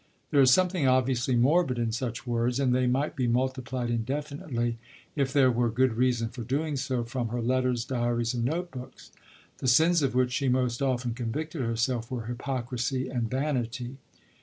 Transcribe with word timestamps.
There 0.31 0.41
is 0.41 0.49
something 0.49 0.87
obviously 0.87 1.35
morbid 1.35 1.77
in 1.77 1.91
such 1.91 2.25
words, 2.25 2.59
and 2.59 2.73
they 2.73 2.87
might 2.87 3.15
be 3.15 3.27
multiplied 3.27 3.91
indefinitely, 3.91 4.79
if 5.15 5.31
there 5.31 5.51
were 5.51 5.69
good 5.69 5.93
reason 5.93 6.29
for 6.29 6.41
doing 6.43 6.75
so, 6.75 7.03
from 7.03 7.27
her 7.27 7.39
letters, 7.39 7.85
diaries, 7.85 8.33
and 8.33 8.43
note 8.43 8.71
books. 8.71 9.11
The 9.59 9.67
sins 9.67 10.01
of 10.01 10.15
which 10.15 10.31
she 10.31 10.49
most 10.49 10.81
often 10.81 11.13
convicted 11.13 11.61
herself 11.61 12.09
were 12.09 12.25
"hypocrisy" 12.25 13.09
and 13.09 13.29
"vanity." 13.29 13.97